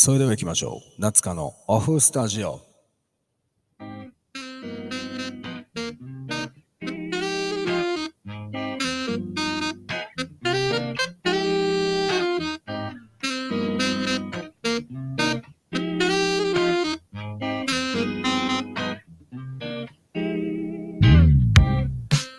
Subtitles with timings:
[0.00, 1.00] それでは行きましょう。
[1.00, 2.60] 夏香のオフスタジオ。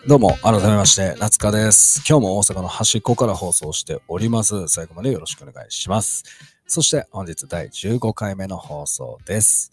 [0.08, 2.02] どうも、改めまして、夏香です。
[2.08, 4.66] 今日も大阪の端っこから放送しております。
[4.68, 6.24] 最後までよろしくお願いします。
[6.72, 9.72] そして本日第15回目の放送です。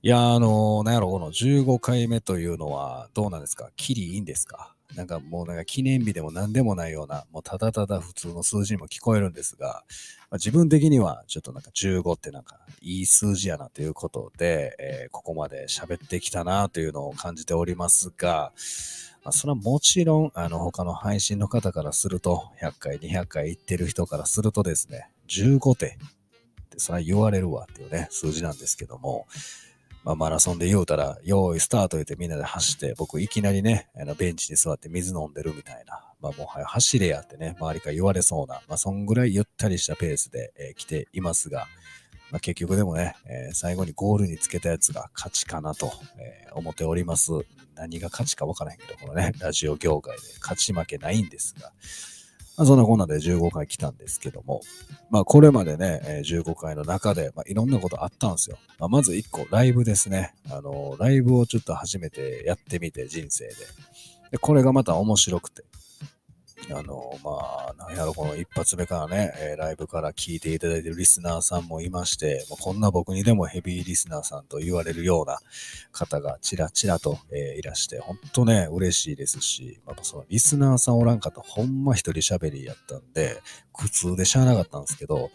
[0.00, 3.70] いや、あのー、なんやろ、この15回目というのはどうなんですか？
[3.74, 4.76] キリいいんですか？
[4.94, 9.82] なんかもうなんか記念日でも何でもないような、もうただただ普通の数字にも聞こえるんですが、
[10.30, 18.52] まあ、自分的にはちょっとなんか15ってなんかいい数字やなということで、えーここまで喋ってきたなというのを感じておりますが、
[19.24, 25.98] まあ、それはもちろん、あの、他の配信の方からすると、100回、200回言ってる人からするとですね、15点
[26.70, 29.26] ってそれは言われるわっていうね、数字なんですけども、
[30.04, 41.66] まあ、マラソンで言うたら、用意スタート言ってみんなで走って、僕いきなりね、あのベンチに座って水飲んでるみたいな、まあもはや走れやってね、周りから言われそうな、まあそんぐらいゆったりしたペースで、えー来ていますが、
[42.30, 47.32] まあ、結局でもね、えー最後にゴールにつけたやつが勝ちかなと、えー思っております。
[47.76, 51.72] 何が勝ちか分からへんけど、このね、ラジオ業界で勝ち負けないんですが、
[52.60, 54.60] まあ、そんなこんなで15回来たんですけども、
[55.08, 58.58] まあこれまでね、えー15回の中で、まあ、いろんなことあったんですよ。
[58.78, 60.34] まあ、まず1個、ライブですね。
[60.50, 63.54] あのライブをちょっと初めてやってみて、人生で。
[64.32, 65.64] で、これがまた面白くて。
[66.72, 67.30] あの、ま
[67.70, 75.40] あ、なんやろ、この一発目からね、えライブから聞いていただいてるリスナーさんもいまして、もうこんな僕にでもヘビーリスナーさんと言われるような
[75.92, 83.40] 方がちらちらと、えいらして、ほんとね、嬉しいですし、まあ、そのリスナーさんおらんかったほんま一人喋りやったんで、
[83.72, 85.30] 苦痛でしゃあなかったんですけど、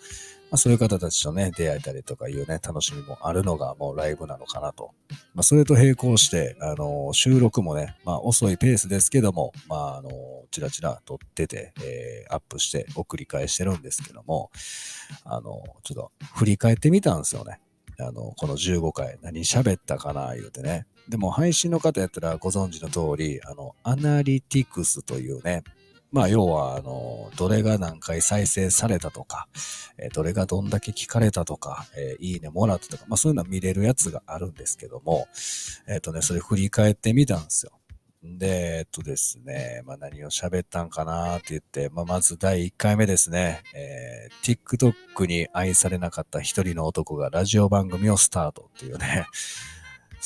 [0.51, 4.91] まあ、そういう方たちとね、出会えたりとかいうね、楽しみもあるのがもうライブなのかなと。
[5.33, 10.09] まあ、それと並行して、あの収録もね、まあ、遅いペースですけども、まあ、あの
[10.51, 14.49] ちらちら撮ってて、えーアップして送り返してるんですけども、
[15.25, 17.59] あのちょっと振り返ってみたんですよね。
[17.99, 20.85] あの、この15回、何喋ったかな、言うてね。
[21.07, 25.63] でも、配信の方やったらご存知の通り、あの、アナリティクスというね、
[26.15, 29.49] まあ、要は、あの、どれが何回再生されたとか、
[29.97, 35.27] えどれがどんだけ聞かれたとか、えいいねもらったとか、まあ、そういうのは見れるやつがあるんですけども、
[35.89, 37.73] えっ、とね、それ振り返ってみたんですよ。
[38.23, 49.27] で、えっとですね、まあ、何を喋ったんかなって言って、まあ、まず第1回目ですね、えー TikTok に愛されなかった一人の男がラジオ番組をスタートっていうね、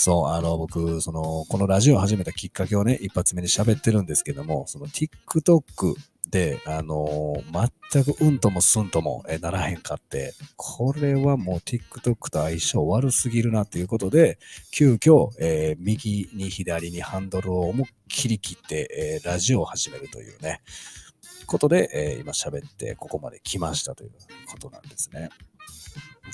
[0.01, 5.93] そう、あの、僕、その、このラジオを始めたきっかけをね、一発目に喋ってるんですけども、その TikTok
[6.31, 7.43] で、あの
[7.91, 14.39] 全くうんともすんともえならへんかって、これはもう TikTok と相性悪すぎるなっていうことで、
[14.71, 20.61] 急遽、えー右に左にハンドルを思いっきり切って、えーラジオを始めるというね、
[21.45, 24.11] ことで、えー今喋ってここまで来ましたという
[24.49, 25.29] ことなんですね。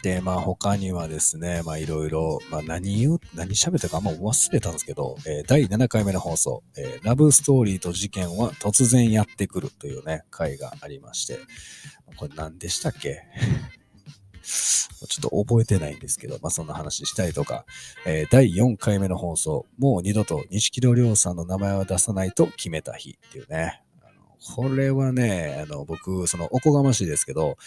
[0.04, 11.40] で、まあ他にはですね、まあいろいろ、まあ何言う、何喋ったかあんま忘れたんですけど、えー第7回目の放送、えーラブストーリーと事件は突然やってくるというね、回がありまして、
[12.18, 13.22] これ何でしたっけ？
[15.08, 17.66] ちょっと覚えてないんですけど、まあそんな話したりとか、
[18.06, 23.82] えー第4回目の放送、もう二度と錦戸亮さんの名前は出さないと決めた日っていうね。
[24.02, 27.58] あのこれはね、あの僕、そのおこがましいですけど、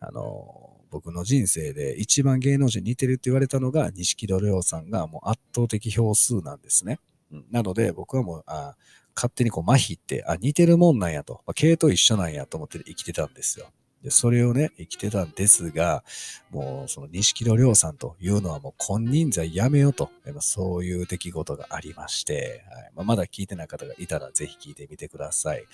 [0.00, 7.00] あの、僕の人生で一番芸能人に似てるって言われたのが、錦戸亮さんがもう圧倒的票数なんですね。
[7.32, 8.76] うんなので、僕はもう、あ
[9.14, 13.66] 勝手にこう、麻痺って、あ、似てるもんなんやと、まあ、系統一緒なんやと思って生きてたんですよ。
[14.02, 16.02] で、それをね、生きてたんですが、
[16.50, 25.64] もう、その錦戸亮さんというのはもう、金輪際やめようと、そういう出来事がありまして、はいまあ、まだ聞いてない方がいたら、ぜひ聞いてみてください。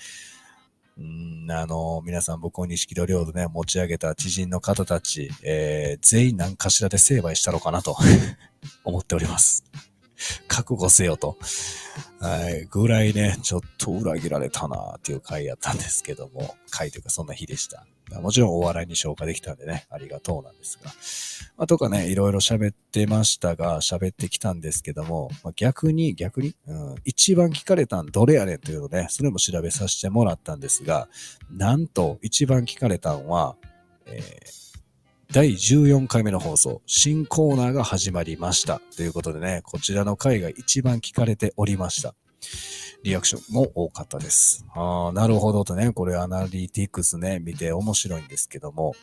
[0.97, 7.97] うん、あの、皆さん僕を錦戸亮とね、持ち上げた知人の方たち、えー全員何かしらで成敗したのかなと
[8.83, 9.63] 思っております。
[10.47, 11.37] 覚悟せよと。
[12.19, 12.65] はい。
[12.65, 17.85] ぐらいね、ちょっと裏切られたなっていう回やったんですけども、回というかそんな日でした。
[18.21, 20.91] もちろんお笑いに消化できたんでね、ありがとうなんですが。
[21.57, 31.07] まあ、とかね、いろいろ喋ってましたが、喋ってきたんですけども、まあ、逆に、逆に、うん、一番聞かれたんどれやねんというのね、それも調べさせてもらったんですが、
[31.49, 33.55] なんと一番聞かれたんは、
[34.05, 34.62] えー
[35.31, 38.81] 第14回目の放送、新コーナーが始まりました。
[38.95, 42.13] ということでね、こちらの回が一番聞かれておりました。
[43.03, 44.65] リアクションも多かったです。
[44.75, 48.93] ああ、なるほどとね、これアナリティクスね、見て面白いんですけども、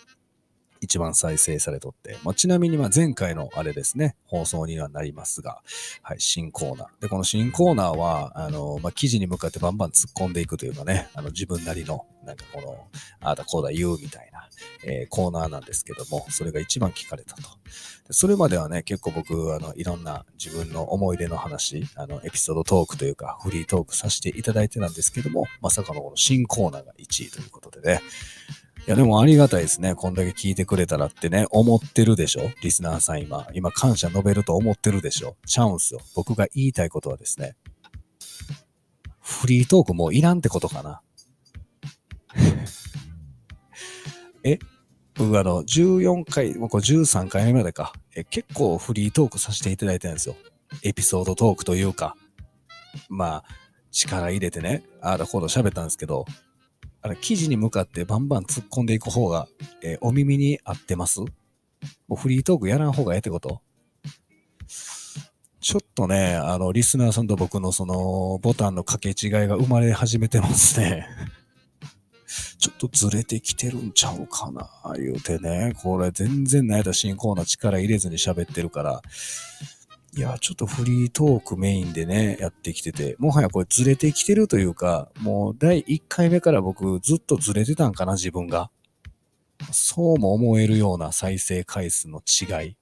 [0.80, 5.62] 一番再生されとって、まあ、ちなみにま前回のあれですね、放送にはなりますが、
[6.02, 7.02] はい、新コーナー。
[7.02, 12.88] で、この新コーナーは、あの、まあ、記事に向かってバンバン突っ込んでいくというかね、あの、自分なりの、なんかこの、
[13.20, 14.48] ああだこうだ言うみたいな、
[14.84, 17.42] えー、コーナーなんですけども、それが一番聞かれたと。
[18.12, 28.00] それまではね、結構僕、あの、いろんな自分の思い出の話、あの、エピソードトークというか、フリートークさせていただいてたんですけども、まさかのこの新コーナーが1位ということでね、
[28.86, 29.94] いや、でもありがたいですね。
[29.94, 32.50] こんだけ聞いてくれたらってね、思ってるでしょ？
[32.62, 33.46] リスナーさん今。
[33.52, 35.36] 今感謝述べると思ってるでしょ？
[35.46, 36.00] チャンスよ。
[36.16, 37.56] 僕が言いたいことはですね、
[39.20, 41.02] フリートークもういらんってことかな。
[44.42, 44.58] え？
[45.14, 47.92] 僕あの、14回、もうこれ13回目までか。
[48.16, 50.34] え、結構フリートークさせていただいてるんですよ。
[50.82, 52.16] エピソードトークというか。
[53.08, 53.44] まあ、
[53.92, 56.24] 力入れてね、ああだこうだ喋ったんですけど、
[57.02, 59.48] あれ、記事に向かってバンバン突っ込んでいく方が、
[59.82, 61.20] えー、お耳に合ってます？
[61.20, 61.28] も
[62.10, 63.62] うフリートークやらん方がええってこと？
[65.60, 71.06] ちょっとね、あの、リスナーさんと僕のその、ボタンの掛け違いが生まれ始めてますね。
[72.58, 75.74] ちょっとずれてきてるんちゃうかな、言うてね。
[75.82, 79.02] これ全然ないだ新コーナー力入れずに喋ってるから、
[80.12, 88.70] いや、ちょっとフリートークメインでね、やってきてて、もはやこれずれてきてるというか、もう第1回目から僕ずっとずれてたんかな、自分が。
[89.72, 92.76] そうも思えるような再生回数の違い。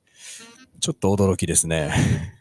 [0.80, 1.92] ちょっと驚きですね。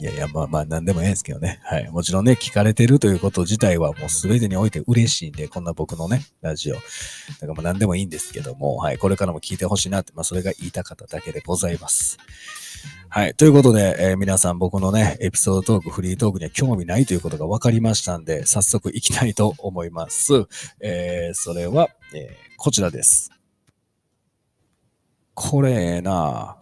[0.00, 1.60] いやいや、まあまあ、なんでもええんですけどね。
[1.64, 1.88] はい。
[1.90, 6.74] もちろんね、聞かれてるということ自体はもう全てにおいて嬉しいんで、こんな僕のね、ラジオ。
[6.74, 8.98] だからまあ何でもいいんですけども、はい。
[8.98, 12.18] これからも聞いてほしいなって、まあそれが言いたかっただけでございます。
[13.16, 13.34] はい。
[13.36, 20.48] ということで、えー、皆さん僕のね、エピソードトーク、フリートークには興味ないということが分かりましたんで、早速行きたいと思います。
[20.80, 23.30] えー、それは、えー、こちらです。
[25.32, 26.56] これええな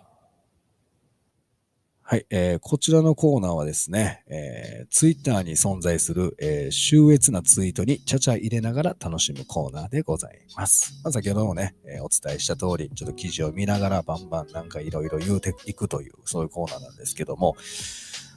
[2.05, 11.01] はい、えー、こちらのコーナーはですね、えー、ツイッターに存在する、えー、秀逸なツイートにちゃちゃ入れながら楽しむコーナーでございます。
[11.05, 17.57] まあ、先ほどもね、えー、お伝えした通り、ちょっと記事を見ながらバンバンなんかいろいろ言うていくという、そういうコーナーなんですけども、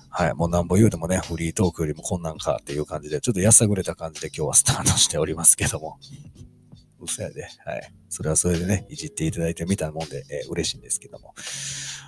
[0.10, 5.98] はい、もうなんぼ言うてもね、フリートークよりもこんなんかっていう感じで、ちょっとやさぐれた感じで今日はスタートしておりますけども。
[7.00, 7.47] 嘘やで。
[7.65, 7.94] はい。
[8.09, 11.33] それはそれでね、いじっていただいてみたもんで、えー、嬉しいんですけども。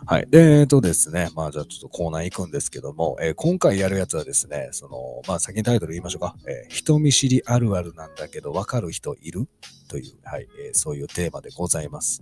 [0.06, 0.28] はい。
[0.30, 6.36] で、えっとですね、まあじゃあちょっとコーナー行くんですけども、えー、今回やるやつはですね、その、まあ先にタイトル言いましょうか。
[6.48, 9.48] え、人見知りあるあるなんだけど、わかる人いる？
[9.88, 12.22] という、はい、え、そういうテーマでございます。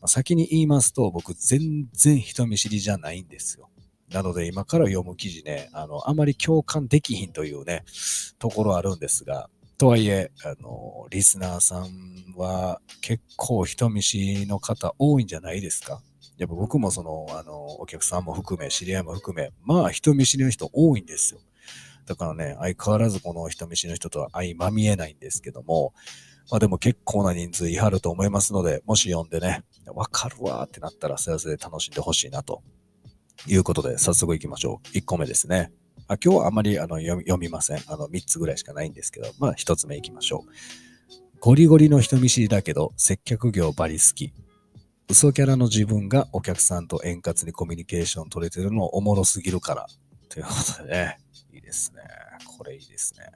[0.00, 3.70] まあ、先に言いますと、僕全然人見知りじゃないんですよ。
[4.10, 7.84] なので今から読む記事ね、あの、あまり共感できひんというね、
[8.38, 16.00] ところあるんですが、とはいえ、あの、リスナーさんは結構人見知りの方多いんじゃないですか？
[16.38, 21.40] やっぱ僕もその、あの、お客さんも含め、知り合いも含め、まあ人見知りの人多いんですよ。
[22.06, 25.92] だからね、相変わらずこの人見知りの人とは相まみえないんですけども、
[26.50, 32.62] まあでも結構な人数いはると思いますので、もし読んでね、わかるわーってなったら、それはそれで楽しんでほしいなと
[33.46, 34.88] いうことで、早速行きましょう。
[34.96, 35.72] 1個目ですね。
[36.06, 37.78] あ今日はあまりあの読みません。
[37.86, 40.50] あの3つぐらいしかないんですけど、まあ1つ目いきましょう。
[41.40, 44.32] ゴリゴリの人見知りだけど接客業バリ好き。
[45.08, 49.86] 嘘キャラの自分がお客さんと円滑にコミュニケーション取れてるのおもろすぎるから。
[50.28, 51.18] ということでね、
[51.52, 52.02] いいですね。
[52.58, 53.26] これいいですね。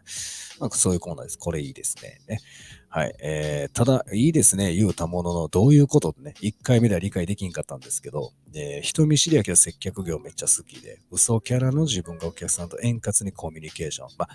[0.61, 1.39] まあ、そういうコーナーです。
[1.39, 2.19] これいいですね。
[2.29, 2.41] ね
[2.89, 3.15] はい。
[3.21, 4.75] えー、ただ、いいですね。
[4.75, 14.09] 言うたものの、どういうことね、1回目では理解できんかったんですけど、えー、人見知りやけど接客業めっちゃ好きで、嘘キャラの自分がお客さんと円滑にコミュニケーション。
[14.19, 14.29] まあ、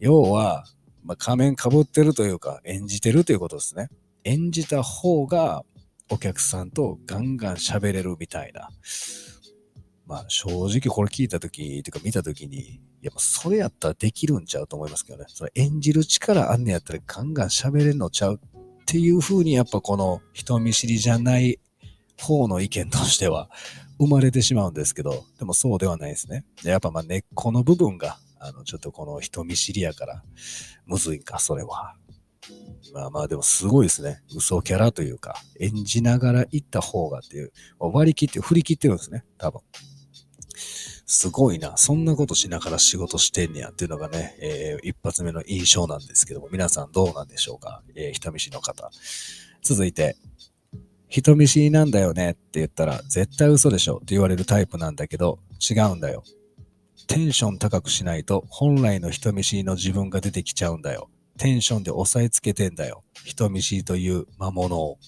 [0.00, 0.64] 要は、
[1.04, 3.88] まあ、仮面かぶってるというか、演じてるということですね。
[4.24, 5.64] 演じた方が、
[6.10, 8.70] お客さんとガンガン喋れるみたいな。
[10.08, 15.26] まあ正直これ聞いたとき、てか見たときに、やっぱそれやったらできるんちゃうと思いますけどね。
[15.28, 21.60] それ演じる力あんねやったらガンガン喋れるのちゃうっていう風にやっぱこの人見知りじゃない
[22.18, 23.50] 方の意見としては
[23.98, 26.46] 生まれてしまうんですけど、でもそうではないですね。
[26.64, 30.24] やっぱまあ根っこの部分が、あの、ちょっとこの人見知りやから、
[30.86, 31.96] むずいんか、それは。
[32.94, 34.22] まあまあでもすごいですね。
[34.34, 39.60] 嘘キャラというか、演じながら行った方がっていう、割り切って、振り切ってるんですね、多分。
[41.10, 41.78] すごいな。
[41.78, 48.90] そんなことしながら仕事してんねやっていうのがね、えー、一発目の印象なんですけども、皆さんどうなんでしょうか、えー、人見知りの方。
[49.62, 50.16] 続いて、
[51.08, 56.24] 人見知りなんだよねって言ったら、絶対嘘でしょって言われるタイプなんだけど、違うんだよ。
[57.06, 61.08] テンション高くしないと、本来の人見知りの自分が出てきちゃうんだよ。
[61.38, 63.02] テンションで押さえつけてんだよ。
[63.24, 64.98] 人見知りという魔物を。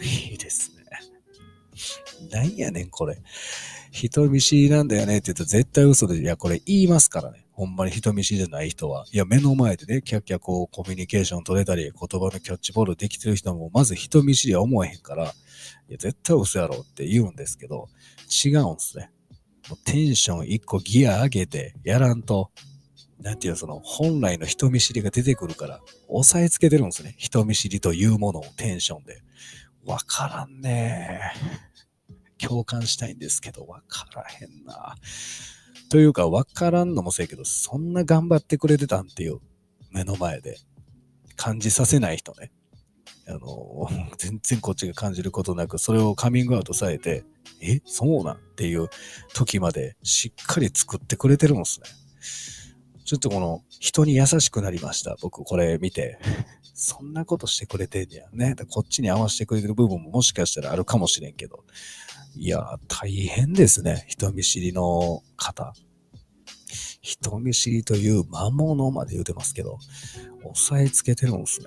[0.00, 0.84] いいですね。
[2.30, 3.20] なんやねん、これ。
[3.90, 7.44] 人見知りなんだよねって言うと絶対嘘で、いや、これ言いますからね。
[7.52, 9.04] ほんまに人見知りじゃない人は。
[9.12, 15.32] いや、目の前でね、キャッキャこう、コミュニケーション取れたり、言葉のキャッチボールできてる人も、まず人見知りは思えへんから、いや、
[15.98, 17.88] 絶対嘘やろって言うんですけど、
[18.44, 19.10] 違うんすね。
[19.68, 22.50] もうテンション一個ギア上げてやらんと、
[23.20, 27.14] なんていうその本来の人見知りが出てくるから、押さえつけてるんですね。
[27.18, 29.20] 人見知りというものをテンションで。
[29.84, 31.20] わからんね
[32.46, 34.94] 共感したいんですけど、わからへんな。
[35.90, 39.40] というか、わからんのもせやけど、そんな頑張ってくれてたんっていう、
[39.90, 40.56] 目の前で。
[41.40, 42.52] 感じさせない人ね。
[43.26, 47.24] あの、 全然こっちが感じることなく、それをカミングアウトされて、
[47.62, 48.88] え、そうなんっていう
[49.32, 51.86] 時までしっかり作ってくれてるんですね。
[53.06, 55.16] ちょっとこの人に優しくなりました。
[55.22, 56.18] 僕これ見て。
[56.82, 58.54] そんなことしてくれてんねやね。
[58.70, 61.64] こっちに合わせてくれてる部分ももしかしたらあるかもしれんけど。
[62.36, 64.04] いや、大変ですね。
[64.08, 65.72] 人見知りの方。
[67.02, 69.78] 人見知りという魔物まで言うてますけど、
[70.44, 71.66] 押さえつけてるんですね。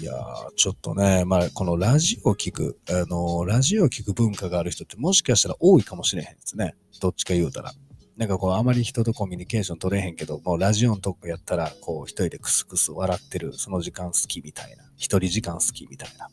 [0.00, 6.74] いやー、ちょっとね、まあ、このラジオを聞く、あのー、ラジオを聞く文化がある人ってもしかしたら多いかもしれへんですね。
[7.00, 7.72] どっちか言うたら。
[8.16, 14.84] なんかこう、あまり人とコミュニケーション取れへんけど、もうラジオのとこやったら、こう、一人でクスクス笑ってる、その時間好きみたいな。
[14.96, 16.28] 一人時間好きみたいな。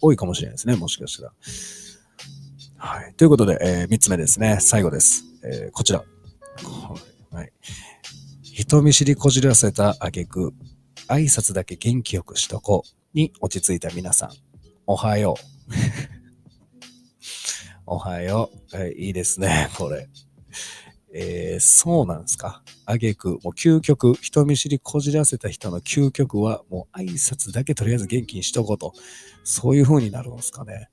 [0.00, 1.32] 多いかもしれないですね、もしかしたら。
[2.86, 3.14] はい。
[3.14, 4.58] ということで、えー、三つ目ですね。
[4.60, 5.24] 最後です。
[5.42, 6.04] えー、こちら。
[7.30, 7.50] はい。
[8.42, 10.52] 人見知りこじらせた挙句、
[11.08, 14.30] 挨拶だけ元気よくしとこうに落ち着いた皆さん。
[14.86, 15.36] おはよ
[15.66, 15.72] う。
[17.86, 18.76] おはよう。
[18.76, 20.06] はい、いいですね、これ。
[21.14, 22.62] えー、そうなんですか？
[22.84, 28.92] あげく、もう究極、人見知りこじらせた人の究極は、もう挨拶だけとりあえず元気にしとこうと。
[29.42, 30.90] そういう風になるんですかね。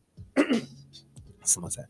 [1.52, 1.86] すいません。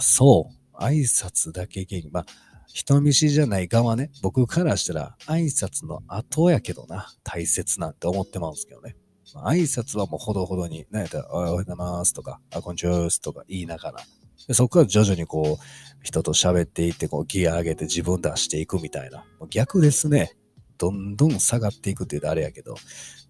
[0.00, 0.82] そう。
[0.82, 2.08] 挨拶だけ元気。
[2.10, 2.26] まあ、
[2.66, 4.10] 人見知りじゃない側ね。
[4.22, 7.08] 僕からしたら、挨拶の後やけどな。
[7.24, 8.96] 大切なんて思ってますけどね。
[9.34, 14.04] 挨拶はもうほどほどに、何やったら、おはようございますとか、あ、こんにちはとか言いながら、
[14.46, 15.64] でそこから徐々にこう、
[16.02, 19.24] 人と喋っていって、こう、ギア上げて自分出していくみたいな。
[19.50, 20.36] 逆ですね。
[20.78, 22.74] どんどん下がっていくって言うとあれやけど、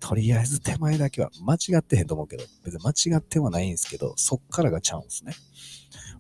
[0.00, 5.32] とりあえず手前だけは間違ってへんと思うけど、別に間違ってはないんですけど、そっからがちゃうんですね。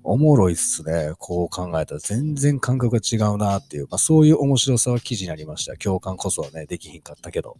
[0.02, 1.12] おもろいっすね。
[1.18, 5.76] こう考えたら全然感覚が違うなっていう、まあそういう面白さは記事になりました。
[5.76, 7.56] 共感こそはね、できひんかったけど。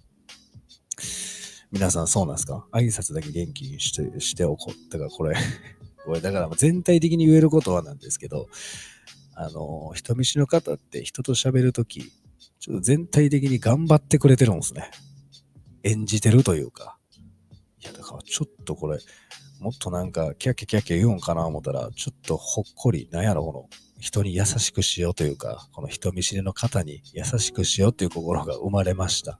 [1.72, 2.66] 皆さんそうなんですか？
[2.72, 4.92] 挨拶だけ元気にしてしておこう。
[4.92, 5.34] だからこれ
[6.06, 8.48] これだから全体的に言えることはなんですけど、
[9.34, 12.12] あの、人見知りの方って人と喋るとき、
[12.66, 14.90] ちょっと全体的に頑張ってくれてるんですね。
[15.84, 16.98] 演じてるというか。
[17.80, 18.98] いや、だからちょっとこれ、
[19.60, 23.68] もっとなんか、キャッキャキャッキャ言うんかな思ったら、ちょっとほっこり、なんやろ、この、
[24.00, 29.38] 人に優しくしようというか、この人見知りの方に優しくしようという心が生まれました。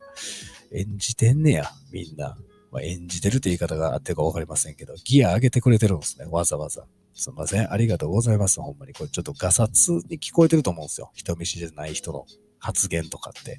[0.72, 2.38] 演じてんねや、みんな。
[2.70, 6.84] まあ、演じてるって言い方があってかわかりませんけど、ギア上げてくれてるんですね、わざわざ。
[7.12, 7.72] すいません。
[7.72, 8.60] ありがとうございます。
[8.60, 8.92] ほんまに。
[8.92, 11.10] これちょっとガサツに聞こえてると思うんですよ。
[11.14, 12.24] 人見知りじゃない人の
[12.66, 13.58] 発言とかって。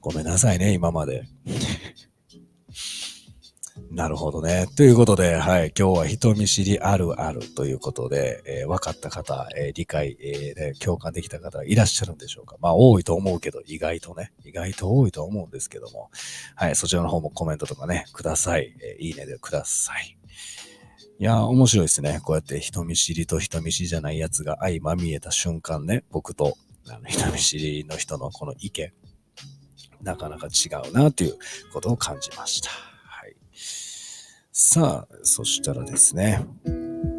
[0.00, 1.22] ごめんなさいね、今まで。
[3.90, 4.66] なるほどね。
[4.76, 5.72] ということで、はい。
[5.78, 12.56] 今日は人見知りあるあるということで、えー、分かった方、えー、理解、えー、共感できた方いらっしゃるんでしょうか。
[12.60, 16.10] まあ、多いと思うけど、意外とね、意外と多いと思うんですけども、
[16.56, 16.74] はい。
[16.74, 18.74] そちらの方もコメントとかね、ください。
[18.82, 20.18] えいいねでください。
[21.16, 22.20] いや面白いですね。
[22.24, 26.56] こうやって人見知りと人見知りじゃないやつが相まみえた瞬間ね、僕と
[26.88, 28.92] あの人見知りの人のこの意見、
[30.02, 31.38] なかなか違うなという
[31.72, 32.70] ことを感じました。
[32.70, 33.36] はい。
[34.52, 36.44] さあ、そしたらですね、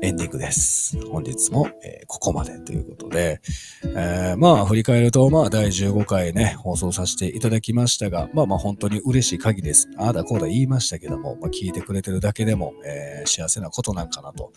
[0.02, 1.00] エンディングです。
[1.08, 3.40] 本日も、えー、ここまでということで、
[3.84, 9.90] えー、まあ振り返ると、まあ第15回ね、放送させていただきましたが、まあまあ本当に嬉しい限りです。
[9.98, 14.52] ああだこうだ言いましたけども、まあ聞いてくれてるだけでも、えー、幸せなことなんかなと。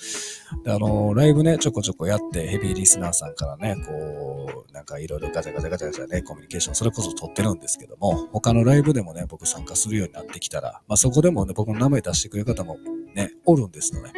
[0.66, 12.78] あのライブね、ちょこちょこやって、ヘビーリスナーさんからね、こう、なんかいろいろガチャガチャガチャガチャね、コミュニケーション、それこそ取ってるんですけども、他のライブでもね、僕参加するようになってきたら、まあそこでもね、僕の名前出してくれる方も
[13.14, 14.12] ね、おるんですよね。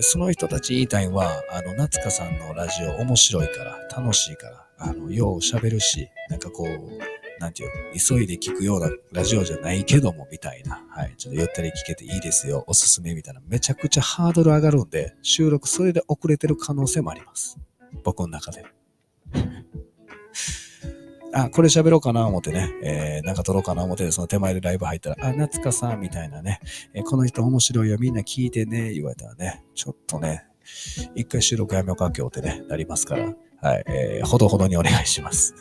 [0.00, 10.84] その人たち言いたいは、あの、夏香さんのラジオ面白いから、楽しいから、あの、よう喋るし、なんかこう、なんていう、急いで聞くようなラジオじゃないけども、みたいな。
[10.90, 11.14] はい。
[11.16, 12.64] ちょっとゆったり聞けていいですよ。
[12.66, 13.40] おすすめみたいな。
[13.48, 17.58] めちゃくちゃハードル上がるんで、収録それで遅れてる可能性もあります。
[18.04, 18.64] 僕の中で。
[21.32, 26.60] あ、これ喋ろうかな思ってね、えー、なんか撮ろうかな思って、その手前でライブ入ったら、あ、夏香さんみたいなね、
[26.92, 30.44] えー、この人面白いよ、みんな聞いてね、言われたらね、ちょっとね、
[31.14, 35.54] 一回収録やめようか今日ってね、なりますから、はい、えー、ほどほどにお願いします。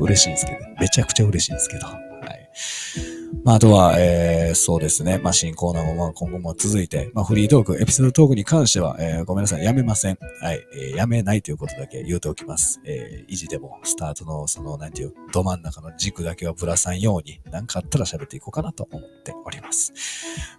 [0.00, 3.17] 嬉しいんですけど、めちゃくちゃ嬉しいんですけど、はい。
[3.44, 5.18] まあ、あとは、えー、そうですね。
[5.18, 10.18] まあ、新コーナーもまあ今後も続いて、まあ、フリートーク、エピソードトークに関しては、えー、ごめんなさい、やめません。
[10.42, 12.80] はい、えー、やめないということだけ言うておきます。
[12.84, 19.92] えー、維持でも、スタートの、その、なんていう、ど真ん中の軸だけはぶらさんように、なんかあったら喋っていこうかなと思っております。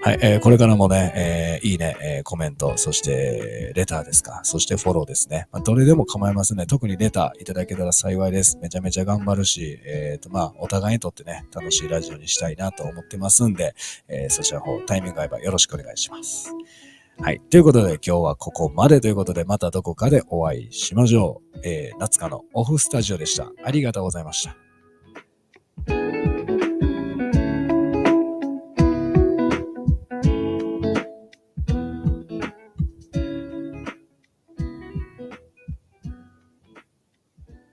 [0.01, 5.47] はい、えー、これからもね、えー、いいね、えー、コメント、そして、レターですか、そしてフォローですね。
[5.51, 6.65] まあ、どれでも構いませんね。
[6.65, 8.57] 特にレターいただけたら幸いです。
[8.61, 13.47] めちゃめちゃ頑張るし、えっ、ー、と、まあ、お互いにとってね、楽しいラジオにしたいなと思ってます。
[13.47, 13.73] んで、
[14.07, 16.53] えー、そちらの方、タイミング合えばよろしくお願いします。
[17.21, 17.41] はい。
[17.49, 21.59] ということで、今日はここまでということで、またどこかでお会いしましょう。
[21.63, 23.51] えー、夏香のオフスタジオでした。
[23.63, 24.68] ありがとうございました。